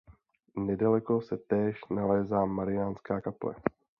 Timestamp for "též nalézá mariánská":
1.37-3.21